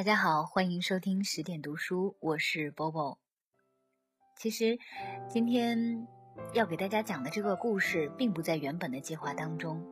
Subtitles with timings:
[0.00, 3.18] 大家好，欢迎收听十点读书，我是波波。
[4.34, 4.78] 其实
[5.28, 6.08] 今天
[6.54, 9.84] 要给大家讲的这个故事，并不在原本的计划当中，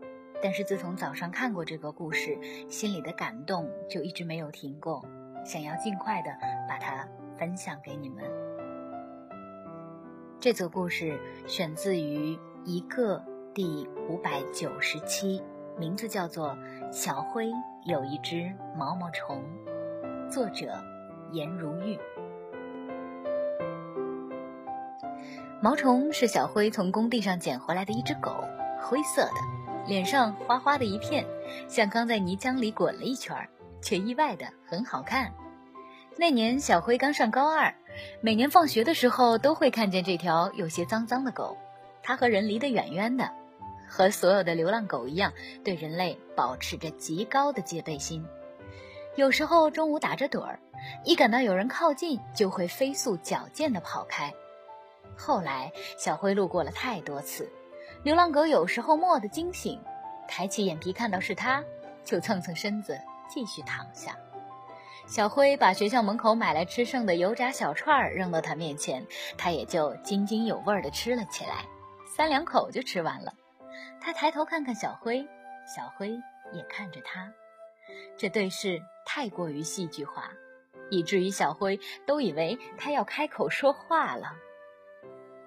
[0.43, 2.39] 但是自从早上看过这个故事，
[2.71, 5.05] 心里的感动就一直没有停过，
[5.45, 6.31] 想要尽快的
[6.67, 8.25] 把它分享给你们。
[10.40, 13.22] 这则故事选自于一个
[13.54, 15.43] 第五百九十七，
[15.79, 16.57] 名字叫做
[16.90, 17.50] 《小灰
[17.85, 19.45] 有一只毛毛虫》。
[20.31, 20.67] 作者
[21.32, 21.99] 颜如玉。
[25.61, 28.45] 毛虫是小灰从工地上捡回来的一只狗，
[28.81, 29.35] 灰色的，
[29.86, 31.27] 脸上花花的一片，
[31.67, 33.48] 像刚在泥浆里滚了一圈，
[33.81, 35.33] 却意外的很好看。
[36.17, 37.75] 那年小灰刚上高二，
[38.20, 41.56] 每年放学的时候都会看见这条有些脏脏的狗。
[42.03, 43.31] 它和人离得远远的，
[43.89, 45.33] 和所有的流浪狗一样，
[45.64, 48.24] 对人类保持着极高的戒备心。
[49.19, 50.61] 有时候中午打着盹儿，
[51.02, 54.33] 一感到有人靠近，就会飞速矫健地跑开。
[55.16, 57.50] 后来小辉路过了太多次，
[58.05, 59.83] 流浪狗有时候蓦地惊醒，
[60.28, 61.61] 抬起眼皮看到是它，
[62.05, 62.96] 就蹭蹭身子
[63.28, 64.16] 继续躺下。
[65.08, 69.05] 小辉把学校门口买来吃剩的油炸小串扔到他面前，
[69.36, 71.64] 他也就津津有味地吃了起来，
[72.06, 73.34] 三两口就吃完了。
[74.00, 75.27] 他抬头看看小辉，
[75.66, 76.11] 小辉
[76.52, 77.28] 也看着他，
[78.16, 78.80] 这对视。
[79.11, 80.31] 太过于戏剧化，
[80.91, 84.37] 以至于小灰都以为他要开口说话了。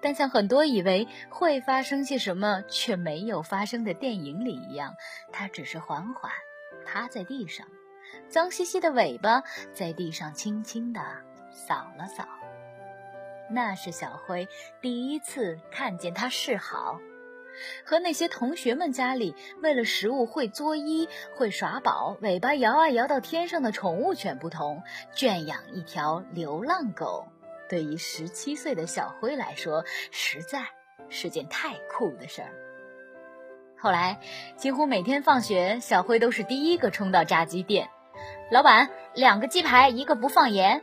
[0.00, 4.92] 但像很多以为会发生些什么却没有发生的电影里一样，
[5.30, 6.32] 他只是缓缓
[6.84, 7.64] 趴在地上，
[8.28, 11.00] 脏兮兮的尾巴在地上轻轻地
[11.52, 12.26] 扫了扫。
[13.48, 14.48] 那是小灰
[14.80, 16.98] 第一次看见他示好。
[17.84, 24.82] 和那些同学们家里为了食物会作揖、会耍宝、尾巴摇啊摇到天上的宠物犬不同，
[25.14, 27.26] 圈养一条流浪狗，
[27.68, 30.66] 对于十七岁的小辉来说，实在
[31.08, 32.48] 是件太酷的事儿。
[33.78, 34.20] 后来，
[34.56, 37.90] 几乎每天放学，小辉都是第一个冲到炸鸡店，
[38.50, 40.82] 老板，两个鸡排，一个不放盐。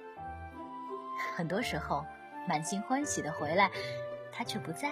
[1.36, 2.06] 很多时候，
[2.48, 3.72] 满心欢喜的回来，
[4.32, 4.92] 他却不在。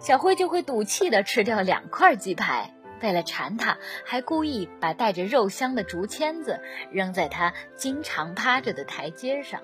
[0.00, 6.58] 小辉就会赌气地吃掉两块鸡排，为了馋它，还故意把带着肉香的竹签子
[6.90, 9.60] 扔在它经常趴着的台阶上。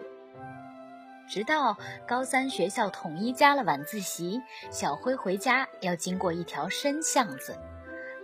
[1.27, 7.59] 直到高三学校统一加了晚自习，小辉回家要经过一条深巷子，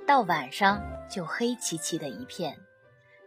[0.06, 2.58] 到晚上就黑漆漆的一片。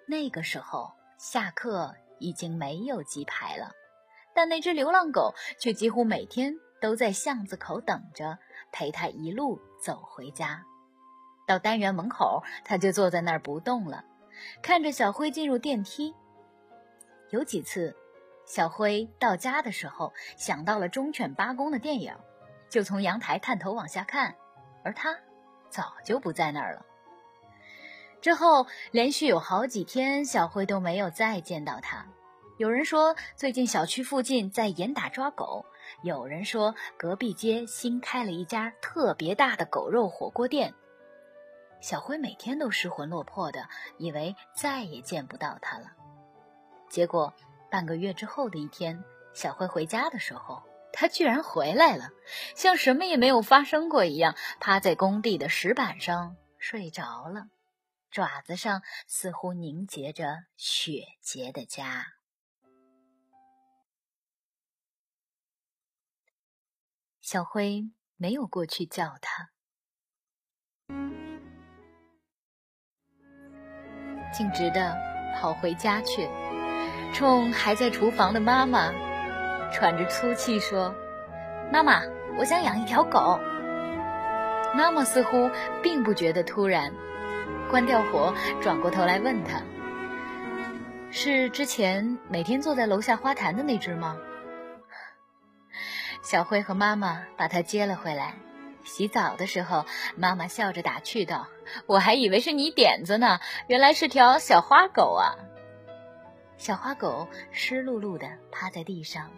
[0.07, 3.71] 那个时候下课已经没有鸡排了，
[4.35, 8.37] 但那只流浪狗却几乎每天都在巷子口等着。
[8.75, 10.65] 陪他一路走回家，
[11.47, 14.03] 到单元门口，他就坐在那儿不动了，
[14.61, 16.13] 看着小辉进入电梯。
[17.29, 17.95] 有几次，
[18.45, 22.13] 小辉到家的时候想到了忠犬八公的电影，
[22.69, 24.35] 就从阳台探头往下看，
[24.83, 25.17] 而他
[25.69, 26.85] 早就不在那儿了。
[28.19, 32.07] 之后连续有好几天，小辉都没有再见到他。
[32.57, 35.65] 有人说，最近小区附近在严打抓狗。
[36.01, 40.73] 有人说，隔壁街新开了一家特别大的狗肉火锅店。
[41.81, 45.91] 小辉每天都失魂落魄的，以为再也见不到他了。
[46.89, 47.33] 结果
[47.69, 49.03] 半个月之后的一天，
[49.33, 52.09] 小辉回家的时候，他居然回来了，
[52.55, 57.47] 像什么也没有发生过一样，趴在工地的石板上睡着了，
[58.09, 62.14] 爪子上似乎凝结着雪结的痂。
[67.25, 69.49] 小灰没有过去叫他，
[74.31, 74.95] 径直的
[75.35, 76.29] 跑回家去，
[77.15, 78.93] 冲还在厨房的妈妈
[79.71, 80.93] 喘着粗气说
[81.73, 82.03] ：“妈妈，
[82.37, 83.39] 我想养一条狗。”
[84.77, 85.49] 妈妈似乎
[85.81, 86.93] 并不觉得突然，
[87.71, 89.63] 关掉火，转过头来问他
[91.09, 94.15] ：“是之前每天坐在楼下花坛的那只吗？”
[96.25, 98.33] 小辉和妈妈把它接了回来。
[98.83, 99.85] 洗澡的时候，
[100.15, 101.47] 妈妈笑着打趣道
[101.85, 105.37] ：“我还以为是你点子呢，原来是条小花狗啊！”
[106.57, 109.29] 小花狗湿漉漉的趴在地上，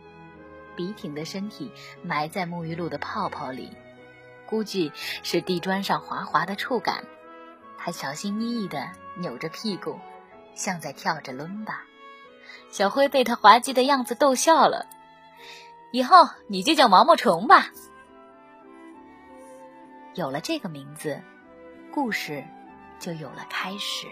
[0.77, 1.73] 笔挺的身体
[2.03, 3.75] 埋在沐浴露的泡泡里，
[4.45, 7.03] 估计是地砖上滑滑的触感。
[7.77, 9.99] 它小心翼翼的扭着屁股，
[10.55, 11.83] 像在跳着伦巴。
[12.69, 14.87] 小辉被它滑稽的样子逗笑了。
[15.91, 17.67] 以后你就叫毛毛虫吧。
[20.15, 21.21] 有了这个名字，
[21.93, 22.43] 故事
[22.99, 24.07] 就有了开始。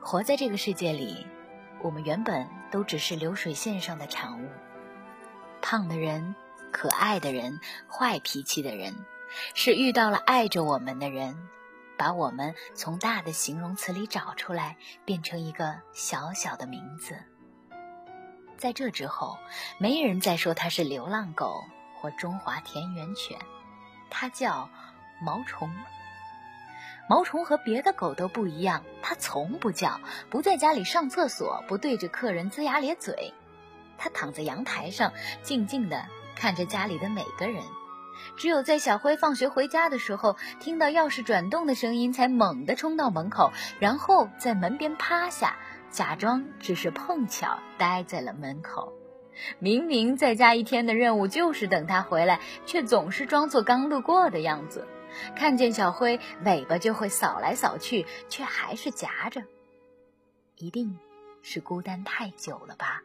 [0.00, 1.26] 活在这个世界里，
[1.82, 4.48] 我们原本都只是流水线上的产物。
[5.62, 6.34] 胖的人、
[6.72, 8.94] 可爱的人、坏脾气的人，
[9.54, 11.48] 是遇到了爱着我们的人，
[11.96, 17.16] 把我们从大的形容词里找出来，变成一个小小的名字。
[18.58, 19.38] 在这之后，
[19.78, 21.64] 没人再说它是流浪狗
[22.00, 23.38] 或中华田园犬，
[24.10, 24.68] 它叫
[25.20, 25.70] 毛虫。
[27.08, 33.34] 毛虫和别的狗都不一样，它从不叫，不在家里上厕所，不对着客人龇牙咧嘴。
[33.98, 35.12] 它躺在阳台上，
[35.42, 37.62] 静静地看着家里的每个人。
[38.38, 45.56] 只有在小辉放学回家的时候，听到钥匙转动的声音，才猛地冲到门口，然后在门边趴下，
[45.94, 48.92] 假装只是碰巧待在了门口。
[49.60, 54.88] 明明在家一天的任务就是等他回来，却总是装作刚路过的样子。
[55.36, 59.42] 看见小灰，尾巴就会扫来扫去，却还是夹着。
[60.56, 60.98] 一定
[61.42, 63.00] 是孤单太久了吧，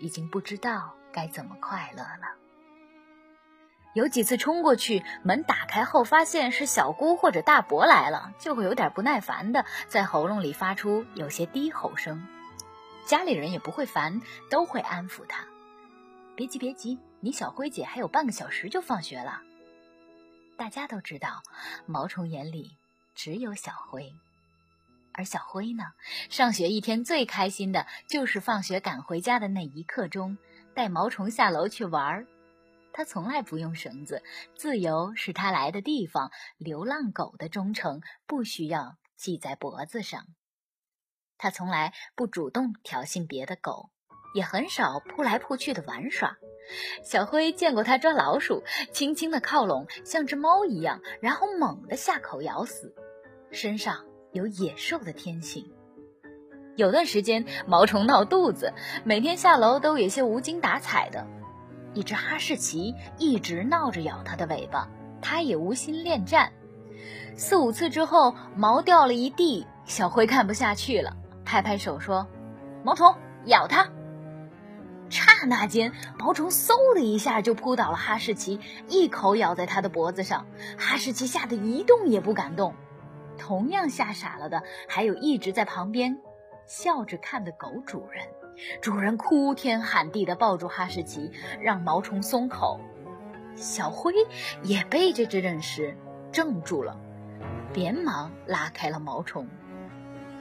[0.00, 2.45] 已经不知道该怎么快乐了。
[3.96, 12.26] 有几次冲过去，门打开后发现是小姑或者大伯来了，就会有点不耐烦的在喉咙里发出有些低吼声。
[13.06, 14.20] 家里人也不会烦，
[14.50, 15.46] 都会安抚他
[16.36, 19.40] ：“别急，别急，你小灰姐还有半个小时就放学了。”
[20.58, 21.40] 大家都知道，
[21.86, 22.76] 毛虫眼里
[23.14, 24.12] 只有小灰，
[25.14, 25.84] 而小灰呢，
[26.28, 30.36] 上学一天最开心的就是放学赶回家的那一刻钟，
[30.74, 32.26] 带毛虫下楼去玩儿。
[32.96, 34.22] 他从来不用绳子，
[34.54, 36.30] 自由是他来的地方。
[36.56, 40.24] 流浪狗的忠诚不需要系在脖子上。
[41.36, 43.90] 他从来不主动挑衅别的狗，
[44.34, 46.38] 也很少扑来扑去的玩耍。
[47.04, 48.64] 小灰见过它抓老鼠，
[48.94, 52.94] 轻轻的靠拢，像只猫一样，然后猛地下口咬死。
[53.50, 55.70] 身上有野兽的天性。
[56.76, 58.72] 有段时间，毛虫闹肚子，
[59.04, 61.26] 每天下楼都有些无精打采的。
[61.96, 64.86] 一只哈士奇一直闹着咬它的尾巴，
[65.22, 66.52] 它也无心恋战。
[67.36, 72.26] 四五次之后，毛掉了一地，小灰看不下去了，拍拍手说
[72.84, 73.14] ：“毛虫，
[73.46, 73.88] 咬它。”
[75.08, 80.44] 刹那间，毛虫嗖的一下就扑倒了哈士奇，一口咬在他的脖子上。
[80.76, 82.74] 哈士奇吓得一动也不敢动。
[83.38, 86.18] 同样吓傻了的，还有一直在旁边
[86.66, 88.26] 笑着看的狗主人。
[88.80, 91.30] 主人哭天喊地的抱住哈士奇，
[91.60, 92.80] 让毛虫松口。
[93.54, 94.12] 小灰
[94.62, 95.96] 也被这只认识
[96.32, 97.00] 怔住了，
[97.74, 99.48] 连忙拉开了毛虫。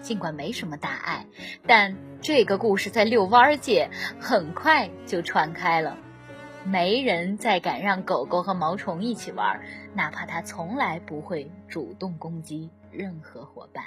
[0.01, 1.25] 尽管没什么大碍，
[1.65, 3.89] 但这个故事在遛弯界
[4.19, 5.97] 很快就传开了。
[6.63, 9.61] 没人再敢让狗狗和毛虫一起玩，
[9.93, 13.83] 哪怕它从来不会主动攻击任何伙伴。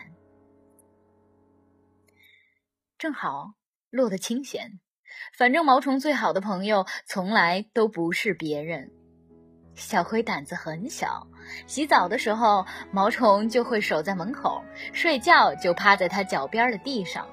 [2.98, 3.52] 正好
[3.90, 4.80] 落得清闲，
[5.36, 8.90] 反正毛虫最好的朋友从来都不是别人。
[9.74, 11.28] 小灰胆子很小，
[11.66, 14.62] 洗澡的时候毛虫就会守在门口，
[14.92, 17.28] 睡觉就趴在它脚边的地上。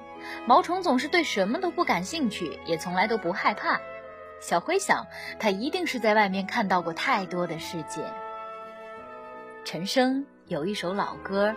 [0.46, 3.80] 毛虫总是对什么都不感兴趣，也从来都不害怕。
[4.40, 5.06] 小灰想，
[5.38, 8.02] 它一定是在外面看到过太多的世界。
[9.64, 11.54] 陈升有一首老歌，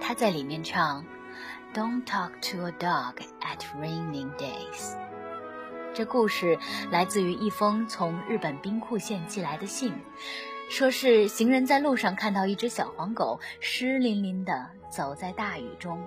[0.00, 1.04] 他在里面唱
[1.78, 4.96] ：“Don't talk to a dog at raining days。”
[5.94, 6.58] 这故事
[6.90, 9.94] 来自于一封从日本兵库县寄来的信，
[10.68, 16.02] 说是行人在路上看到一只小黄狗湿淋淋的走在大雨中，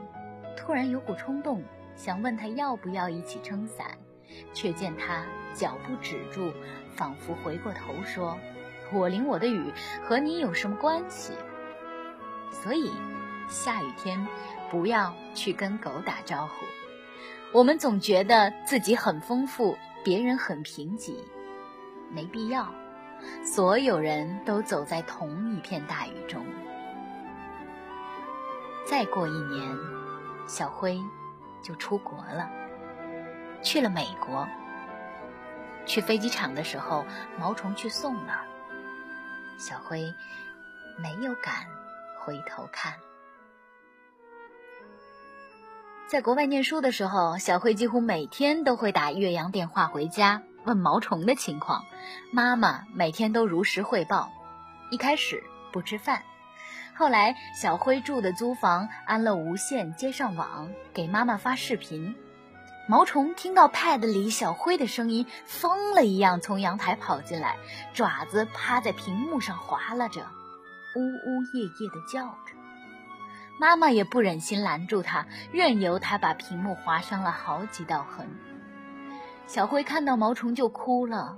[0.57, 1.63] 突然有股冲动
[1.95, 3.97] 想问他要不要一起撑伞，
[4.53, 5.23] 却见他
[5.53, 6.51] 脚步止住，
[6.97, 8.37] 仿佛回过头说
[8.91, 9.71] ：“我淋我的雨
[10.03, 11.31] 和你有什么关系？”
[12.51, 12.91] 所以，
[13.47, 14.27] 下雨天
[14.71, 16.65] 不要去跟狗打招呼。
[17.51, 21.13] 我们总觉得自己很丰富，别人很贫瘠，
[22.09, 22.73] 没必要。
[23.43, 26.45] 所有人都走在同一片大雨中。
[28.85, 29.77] 再过一年，
[30.47, 31.03] 小辉
[31.61, 32.49] 就出国了，
[33.61, 34.47] 去了美国。
[35.85, 37.05] 去飞机场的时候，
[37.37, 38.45] 毛虫去送了，
[39.59, 40.13] 小辉
[40.97, 41.53] 没有敢
[42.21, 42.93] 回头看。
[46.11, 51.85] 在国外念书的时候，小慧几乎每天都会打岳阳电话回家问毛虫的情况。
[52.33, 54.29] 妈妈每天都如实汇报。
[54.91, 55.41] 一开始
[55.71, 56.23] 不吃饭，
[56.93, 62.13] 后来小辉住的租房安了无线接上网，给妈妈发视频。
[62.89, 67.55] 毛虫听到 pad 里小辉的声音，疯了一样从阳台跑进来，
[67.93, 70.23] 爪子趴在屏幕上划拉着，
[70.97, 72.60] 呜呜咽咽地叫着。
[73.61, 78.27] 妈妈也不忍心拦住他，任由他把屏幕划伤了好几道痕。
[79.45, 81.37] 小辉看到毛虫就哭了，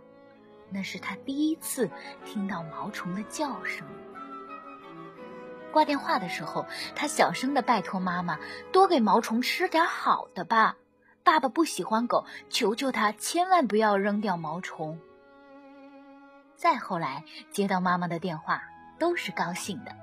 [0.70, 1.90] 那是他第一次
[2.24, 3.86] 听到毛虫的叫声。
[5.74, 6.66] 挂电话的时候，
[6.96, 8.40] 他小声的拜托妈妈
[8.72, 10.78] 多给毛虫吃点好的吧。
[11.26, 14.98] 爸爸不喜欢狗，求求他千万不要扔掉毛虫。
[16.56, 18.64] 再后来接到妈妈的电话，
[18.98, 20.03] 都是高兴的。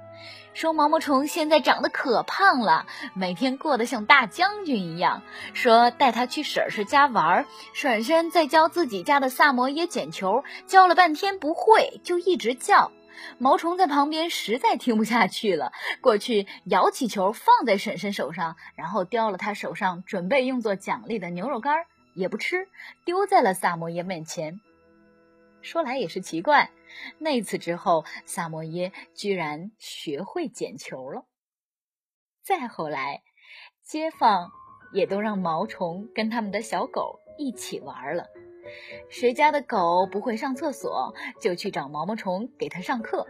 [0.52, 5.22] 说毛毛虫现在长得可胖了，每天过得像大将军一样。
[5.54, 12.90] 说带他去婶婶家玩，婶婶在教自己家的萨摩耶捡球，教了半天不会，就一直叫。
[13.38, 21.84] 毛虫在旁边实在听不下去了，过去摇起球放在婶婶手上，然后叼了他手上准备用作奖励的牛肉干，
[22.14, 22.66] 也不吃，
[23.04, 24.60] 丢在了萨摩耶面前。
[25.62, 26.70] 说来也是奇怪。
[27.18, 31.26] 那次之后，萨摩耶居然学会捡球了。
[32.42, 33.23] 再后来，
[33.82, 34.50] 街坊
[34.92, 38.26] 也都让毛虫跟他们的小狗一起玩了。
[39.09, 43.26] 谁家的狗不会上厕所，就去找毛毛虫给它上课。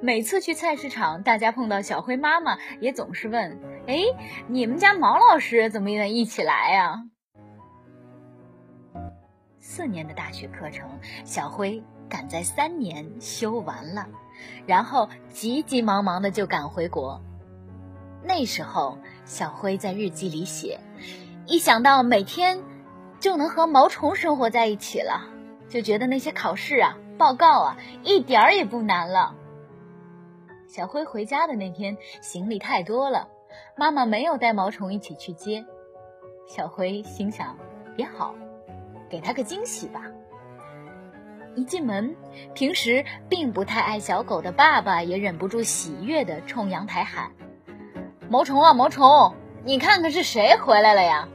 [0.00, 4.04] 每次去菜市场，大家碰到小灰妈妈，也总是问：“哎，
[4.48, 7.04] 你们家毛老师怎么也一起来呀？”
[9.58, 10.88] 四年的大学课程，
[11.24, 11.82] 小辉。
[12.08, 14.06] 赶在三年修完了，
[14.66, 17.20] 然后急急忙忙的就赶回国。
[18.22, 20.80] 那时候，小辉在日记里写
[21.46, 22.62] ：“一想到每天
[23.20, 25.28] 就能和毛虫生活在一起了，
[25.68, 29.34] 就觉得那些考试啊、报告啊一点儿也不难了。”
[30.66, 33.28] 小辉回家的那天，行李太多了，
[33.76, 35.64] 妈妈没有带毛虫一起去接。
[36.48, 37.56] 小辉心想
[37.96, 38.34] ：“也好，
[39.10, 40.02] 给他个惊喜吧。”
[41.56, 42.16] 一进门，
[42.54, 47.32] 平时并不太爱小狗的爸爸也忍不住喜悦地冲阳台喊
[48.28, 49.34] ：“毛虫啊，毛虫，
[49.64, 51.28] 你看看是谁回来了呀？”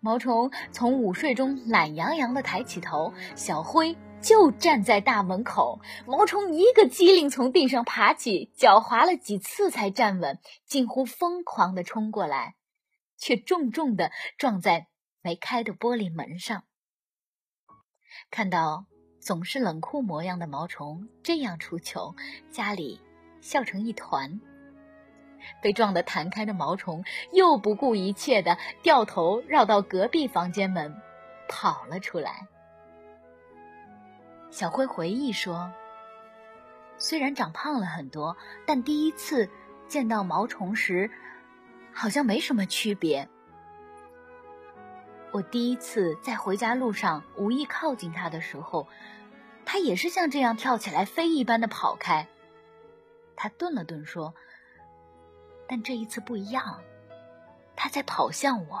[0.00, 5.80] 毛虫从午睡中懒洋洋地抬起头，小灰就站在大门口。
[6.06, 12.54] 毛虫一个机灵从地上爬起，脚滑了几次才站稳，近乎疯狂地冲过来，
[13.16, 14.88] 却重重地撞在
[15.22, 16.64] 没开的玻璃门上。
[18.30, 18.86] 看到
[19.20, 22.14] 总是冷酷模样的毛虫这样出糗，
[22.50, 23.00] 家里
[23.40, 24.40] 笑成一团。
[25.60, 30.94] 被撞得弹开的毛虫又不顾一切的掉头绕到隔壁房间门，
[31.48, 32.48] 跑了出来。
[34.50, 35.72] 小辉回忆说
[36.96, 39.50] ：“虽然长胖了很多，但第一次
[39.88, 41.10] 见到毛虫时，
[41.92, 43.28] 好像没什么区别。”
[45.34, 48.86] 我第一次在回家路上无意靠近它的时候，
[49.64, 52.28] 它也是像这样跳起来飞一般的跑开。
[53.34, 54.32] 他顿了顿说
[55.66, 56.80] ：“但这一次不一样，
[57.74, 58.80] 它在跑向我。”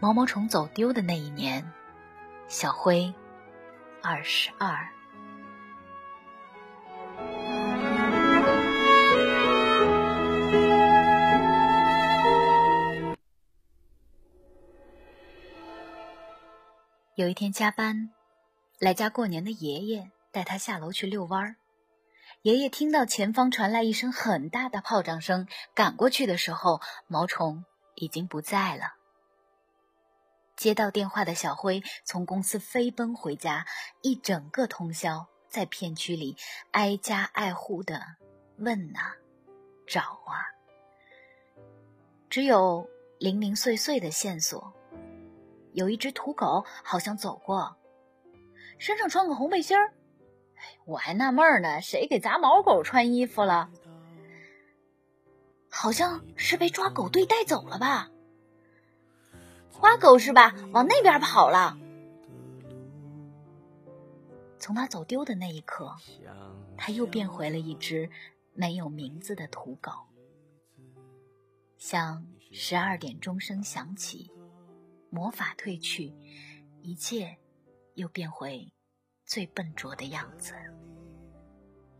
[0.00, 1.70] 毛毛虫走丢的那一年，
[2.48, 3.12] 小灰
[4.02, 4.88] 二十二。
[17.20, 18.08] 有一天加班，
[18.78, 21.56] 来家过年的爷爷带他下楼去遛弯儿。
[22.40, 28.94] 爷爷听到前方传来一声很大的炮仗声，赶过去的时候，毛虫已经不在了。
[30.56, 33.66] 接到电话的小辉从公司飞奔回家，
[34.00, 36.38] 一整个通宵在片区里
[36.70, 38.00] 挨家挨户的
[38.56, 39.12] 问啊、
[39.86, 40.40] 找啊，
[42.30, 44.72] 只有零零碎碎的线索。
[45.72, 47.76] 有一只土狗，好像走过，
[48.78, 49.92] 身上穿个红背心儿。
[50.84, 53.70] 我还纳闷呢，谁给杂毛狗穿衣服了？
[55.70, 58.10] 好像是被抓狗队带走了吧？
[59.70, 60.54] 花狗是吧？
[60.72, 61.78] 往那边跑了。
[64.58, 65.94] 从他走丢的那一刻，
[66.76, 68.10] 他又变回了一只
[68.52, 69.90] 没有名字的土狗。
[71.78, 74.30] 像十二点钟声响起。
[75.10, 76.12] 魔法褪去，
[76.82, 77.36] 一切
[77.94, 78.72] 又变回
[79.26, 80.54] 最笨拙的样子。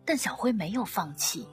[0.04, 1.46] 但小辉没有放弃，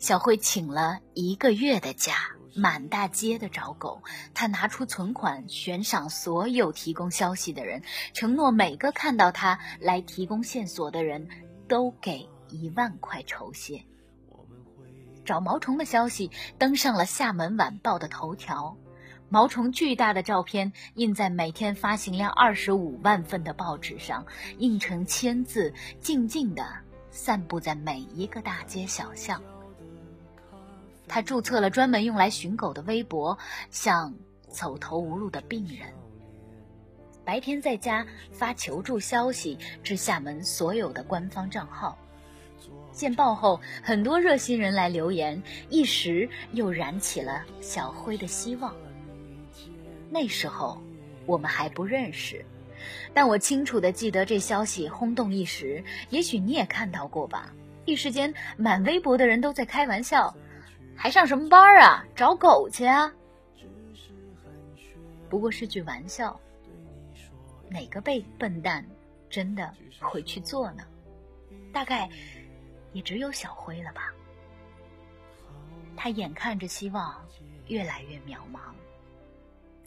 [0.00, 2.14] 小辉请了一个月的假，
[2.54, 4.02] 满大街的找狗。
[4.34, 11.28] 他拿出存款悬赏所有提供消息的人，承诺每个看到他来提供线索的人
[11.68, 13.82] 都给一万块酬谢。
[15.24, 18.76] 找毛虫的消息登上了厦门晚报的头条。
[19.32, 24.26] 毛虫巨大的照片印在每天发行量二十五万份的报纸上，
[24.58, 25.72] 印成千字，
[26.02, 26.62] 静静地
[27.10, 29.42] 散布在每一个大街小巷。
[31.08, 33.38] 他注册了专门用来寻狗的微博，
[33.70, 34.12] 向
[34.50, 35.88] 走投无路的病人。
[37.24, 41.96] 白天在家发求助消息至厦门所有的官方账号。
[42.92, 48.74] 见报后，很多热心人来留言，一时又燃起了小辉的希望。
[50.12, 50.78] 那时候
[51.24, 52.44] 我们还不认识，
[53.14, 55.82] 但我清楚的记得这消息轰动一时。
[56.10, 57.50] 也许你也看到过吧？
[57.86, 60.36] 一时间，满微博的人都在开玩笑
[60.94, 62.04] ：“还上什么班啊？
[62.14, 63.10] 找狗去啊！”
[65.30, 66.38] 不过是句玩笑。
[67.70, 68.84] 哪个被笨蛋
[69.30, 70.84] 真的会去做呢？
[71.72, 72.06] 大概。
[72.92, 74.12] 也只有小辉了吧？
[75.96, 77.26] 他眼看着希望
[77.68, 78.60] 越来越渺茫，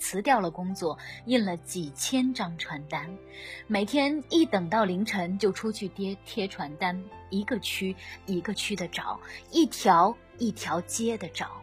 [0.05, 0.95] 辞掉了工作，
[1.25, 3.17] 印了几千张传单，
[3.65, 7.95] 每天一等到凌晨就出去贴贴传单，一个区
[8.27, 9.19] 一个区的找，
[9.49, 11.59] 一条一条街的找。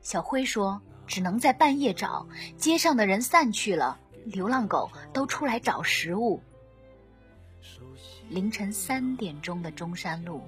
[0.00, 2.26] 小辉说：“只能在半夜找，
[2.56, 6.40] 街上的人散去了，流浪狗都出来找食物。”
[8.30, 10.40] 凌晨三点钟的中山路，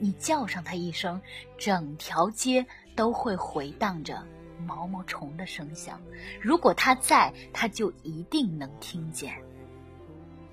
[0.00, 1.22] 你叫上它一声，
[1.56, 4.26] 整条街都会回荡着
[4.60, 6.00] 毛毛虫的声响。
[6.40, 9.34] 如果它在，它就一定能听见。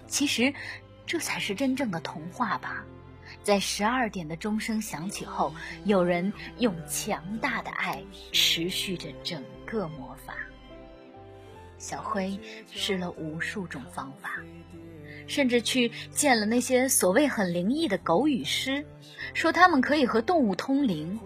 [0.08, 0.54] 其实，
[1.06, 2.86] 这才是真正的童话吧。
[3.44, 5.54] 在十二点的钟声响起后，
[5.86, 10.36] 有人用强大的爱持续着整个魔法。
[11.78, 12.40] 小辉
[12.72, 14.42] 试了无数种方法。
[15.28, 18.86] 甚至去见了那些所谓很灵异的狗语师，
[19.34, 21.20] 说他们可以和动物通灵。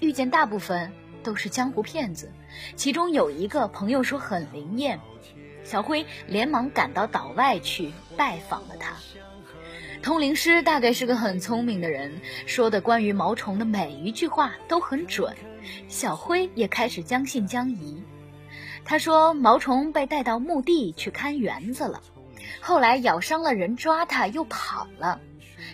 [0.00, 0.90] 遇见大部分
[1.22, 2.32] 都是江湖骗子，
[2.76, 5.00] 其中有一个朋友说很灵验，
[5.64, 8.94] 小辉连忙赶到岛外去拜访了他。
[10.02, 15.36] 通灵师大概是个很聪明的人，说的关于毛虫的每一句话都很准，
[15.88, 18.02] 小辉也开始将信将疑。
[18.82, 22.02] 他说毛虫被带到墓地去看园子了。
[22.62, 25.20] 后来咬伤了人，抓他又跑了，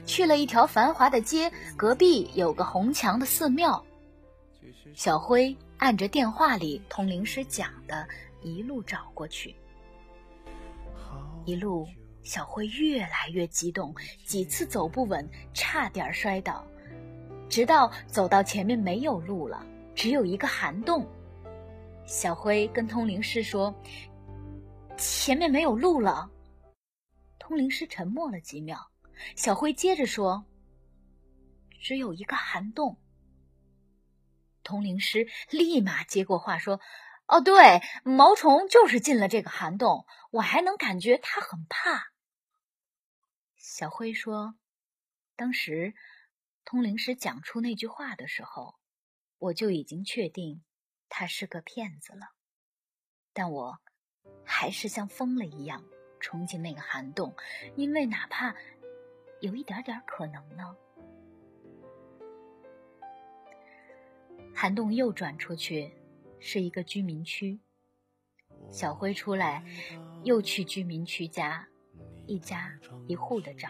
[0.04, 3.84] 去了一条繁华的街，隔壁有个红墙的寺庙。
[4.94, 8.06] 小辉按着电话里通灵师讲的，
[8.42, 9.54] 一路找过去。
[11.44, 11.86] 一路，
[12.22, 16.66] 小辉越来越激动，几次走不稳，差点摔倒，
[17.48, 21.06] 直到走到前面没有路了，只有一个涵洞。
[22.04, 23.74] 小辉跟通灵师说
[24.98, 26.28] ：“前面没有路了。”
[27.38, 28.78] 通灵师沉默了几秒，
[29.36, 30.44] 小辉接着说
[31.80, 32.96] ：“只有一个涵洞。”
[34.66, 36.80] 通灵师立马接过话说
[37.26, 42.12] ：“哦，对，毛虫就是进了这个涵洞，我还能感觉它很怕。”
[43.56, 44.56] 小辉说
[45.36, 45.94] ：“当时
[46.64, 48.74] 通灵师讲出那句话的时候，
[49.38, 50.64] 我就已经确定
[51.08, 52.32] 他是个骗子了，
[53.32, 53.78] 但我
[54.44, 55.84] 还是像疯了一样。”
[56.18, 57.36] 冲进那个涵洞，
[57.76, 58.56] 因为哪怕
[59.40, 60.74] 有一点点可能呢。
[64.58, 65.92] 涵洞又转出去，
[66.40, 67.60] 是一个居民区。
[68.70, 69.62] 小辉出来，
[70.24, 71.68] 又去居民区家，
[72.26, 72.72] 一家
[73.06, 73.68] 一户的找，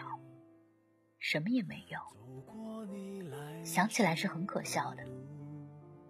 [1.19, 1.99] 什么也没有。
[3.65, 5.03] 想起来是很可笑的。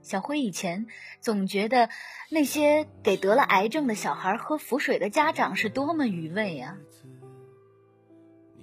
[0.03, 0.85] 小辉以前
[1.21, 1.89] 总觉得
[2.29, 6.77] 那些给得了癌症的小孩喝符水的家长是多么愚昧啊！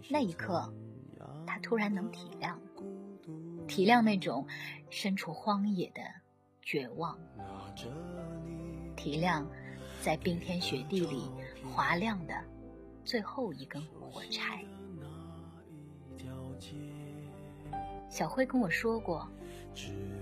[0.08, 0.72] 那一刻，
[1.44, 2.56] 他突然能体谅，
[3.66, 4.46] 体谅那种
[4.94, 6.00] 身处荒野的
[6.62, 7.18] 绝望，
[8.94, 9.44] 提亮
[10.00, 11.28] 在冰天雪地里
[11.68, 12.34] 划亮的
[13.04, 14.64] 最后一根火柴。
[18.08, 19.28] 小辉跟我说过。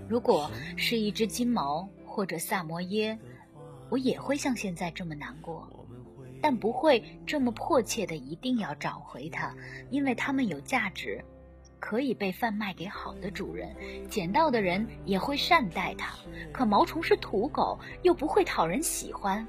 [0.09, 3.15] 如果是一只金毛或者萨摩耶，
[3.91, 5.69] 我也会像现在这么难过，
[6.41, 9.55] 但不会这么迫切的一定要找回它，
[9.91, 11.23] 因为它们有价值，
[11.85, 13.75] 可以被贩卖给好的主人，
[14.09, 16.15] 捡到的人也会善待它。
[16.53, 19.45] 可毛虫是土狗，又不会讨人喜欢，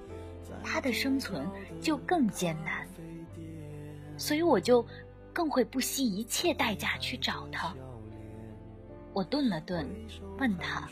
[0.64, 1.49] 它的生存
[1.81, 2.88] 就更艰难，
[4.16, 4.85] 所以我就
[5.33, 7.73] 更会不惜一切代价去找它。
[9.12, 9.88] 我顿了顿，
[10.37, 10.88] 问他：“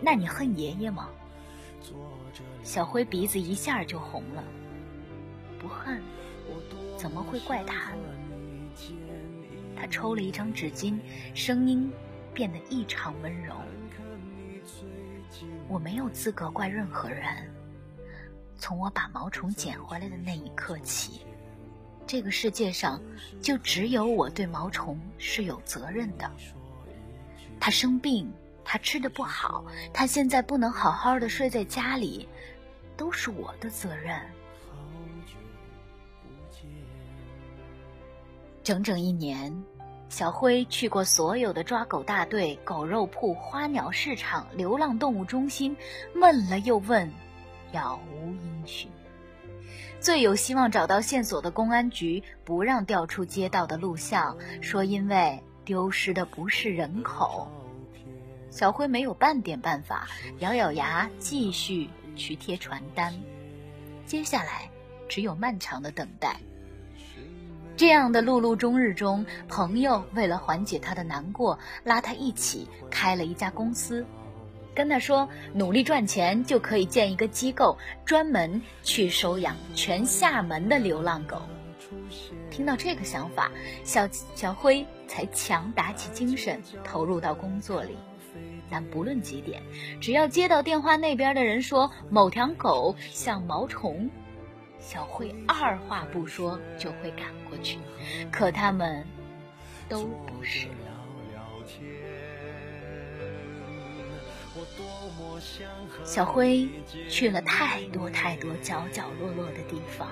[0.00, 1.10] 那你恨爷爷吗？”
[2.62, 4.44] 小灰鼻子一下就红了。
[5.58, 6.00] 不恨，
[6.96, 8.15] 怎么会怪他呢？
[9.86, 10.98] 抽了一张纸巾，
[11.34, 11.90] 声音
[12.34, 13.54] 变得异常温柔。
[15.68, 17.24] 我没有资格怪任何人。
[18.58, 21.20] 从我把毛虫捡回来的那一刻起，
[22.06, 23.00] 这个世界上
[23.42, 26.30] 就只有我对毛虫是有责任的。
[27.60, 28.32] 他生病，
[28.64, 32.26] 他吃的不好，他现在不能好好的睡在家里，
[32.96, 34.18] 都是我的责任。
[38.62, 39.52] 整整一年，
[40.08, 45.76] 小辉去过所有的抓狗大队、狗肉铺、花鸟市场、流浪动物中心，
[46.14, 47.12] 问了又问，
[47.72, 48.90] 杳无音讯。
[50.00, 57.50] 最有希望找到线索的公安局不让调出街道的录像，说因为丢失的不是人口。
[58.48, 60.06] 小辉没有半点办法，
[60.38, 63.12] 咬咬牙继续去贴传单。
[64.06, 64.70] 接下来
[65.08, 66.36] 只有漫长的等待。
[67.76, 74.06] 这样的碌碌终日中，朋友为了缓解他的难过，拉他一起开了一家公司，
[74.74, 81.42] 跟他说努力赚钱就可以建一个机构，专门去收养全厦门的流浪狗。
[82.50, 83.50] 听到这个想法，
[83.84, 87.94] 小小辉才强打起精神投入到工作里。
[88.70, 89.62] 但不论几点，
[90.00, 94.10] 只要接到电话那边的人说某条狗像毛虫，
[94.86, 97.80] 小慧二话不说就会赶过去。
[98.30, 99.04] 可他们
[99.88, 100.68] 都不是。
[106.04, 106.68] 小辉
[107.10, 110.08] 去了太多太多角角落落的地方，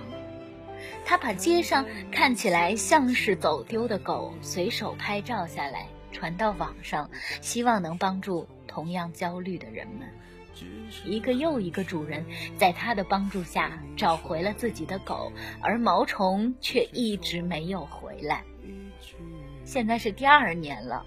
[1.04, 5.86] 他把街上看起来像是走丢的狗随手拍照下来。
[6.10, 7.08] 传到网上，
[7.40, 10.08] 希望能帮助同样焦虑的人们。
[11.04, 12.24] 一个又一个主人
[12.56, 18.44] 在他的帮助下找回了自己的狗，而毛虫却一直没有回来。
[19.64, 21.04] 现在是第二年了，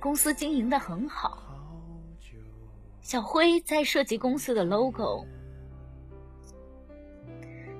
[0.00, 1.38] 公司经营的很好。
[3.00, 5.26] 小辉在设计公司的 logo，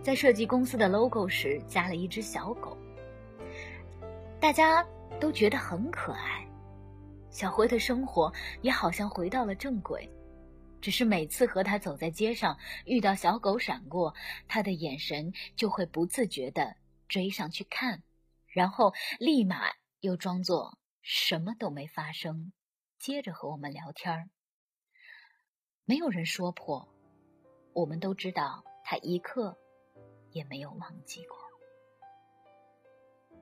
[0.03, 2.77] 在设计公司的 logo 时加了一只小狗，
[4.39, 4.87] 大家
[5.19, 6.47] 都觉得很可爱。
[7.31, 10.09] 小辉的生活也好像回到了正轨，
[10.85, 14.15] 只是每次和他走在街上，遇到小狗闪过，
[14.47, 16.77] 他的眼神就会不自觉地
[17.09, 18.03] 追上去看，
[18.47, 22.53] 然后立马又装作什么都没发生，
[22.99, 24.29] 接着和我们聊天儿
[25.87, 26.87] 没有人说破，
[27.73, 29.57] 我们都知道他一刻
[30.33, 31.39] 也没有忘记过。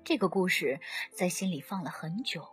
[0.05, 0.81] 这个故事
[1.13, 2.47] 在心里放了很久。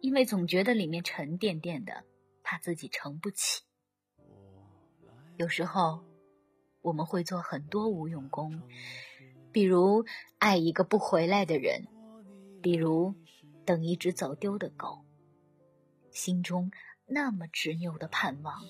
[0.00, 2.04] 因为总觉得里面沉甸甸的，
[2.44, 3.67] 怕自己承不起。
[5.38, 6.04] 有时候，
[6.82, 8.60] 我们会做很多无用功，
[9.52, 10.04] 比如
[10.38, 11.86] 爱一个不回来的人，
[12.60, 13.14] 比如
[13.64, 15.04] 等一只走丢的狗，
[16.10, 16.72] 心中
[17.06, 18.64] 那么执拗的盼望。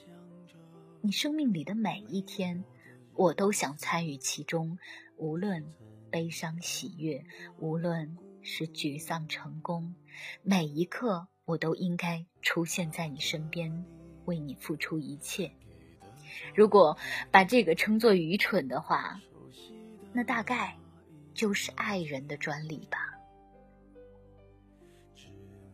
[1.00, 2.62] 你生命里的每一天，
[3.14, 4.78] 我都想参与其中，
[5.16, 5.64] 无论
[6.10, 7.24] 悲伤喜悦，
[7.58, 8.16] 无论。
[8.40, 9.94] 是沮丧成功，
[10.42, 13.84] 每一刻我都应该出现在你身边，
[14.24, 15.52] 为你付出一切。
[16.54, 16.96] 如果
[17.30, 19.20] 把这个称作愚蠢的话，
[20.12, 20.76] 那大概
[21.34, 22.98] 就是爱人的专利吧。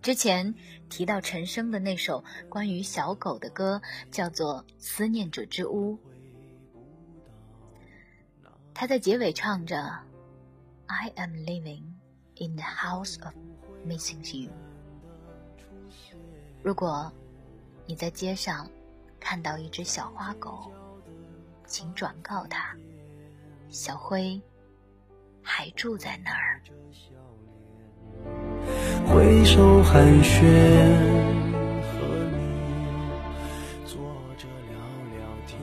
[0.02, 0.54] 之前
[0.90, 5.96] 提到陈升的那首关于小狗的歌，叫做《思念者之屋》，
[8.74, 9.98] 他在结尾唱着
[10.86, 11.82] ：“I am living。”
[12.36, 13.32] In the house of
[13.86, 14.50] missing you。
[16.64, 17.12] 如果
[17.86, 18.68] 你在街上
[19.24, 20.70] 看到一只小花狗，
[21.64, 22.76] 请转告他，
[23.70, 24.38] 小灰
[25.42, 26.60] 还住在那儿。
[29.06, 30.42] 挥手寒暄，
[31.80, 32.06] 和
[32.36, 32.36] 你
[33.86, 33.96] 坐
[34.36, 34.76] 着聊
[35.16, 35.58] 聊天，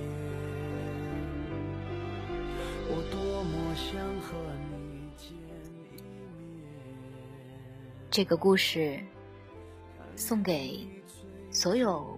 [2.90, 4.36] 我多么想和
[4.72, 5.38] 你见。
[8.10, 9.00] 这个故事
[10.16, 10.88] 送给
[11.52, 12.18] 所有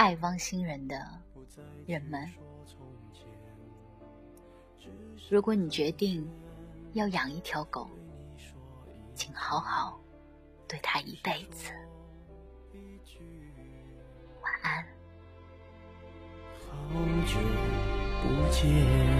[0.00, 0.98] 爱汪星人的
[1.86, 2.26] 人们。
[5.28, 6.26] 如果你决定
[6.94, 7.86] 要养一条狗，
[9.14, 10.00] 请好好
[10.66, 11.70] 对它一辈子。
[14.40, 14.82] 晚安。
[16.66, 16.72] 好
[17.26, 17.38] 久
[18.22, 19.19] 不见。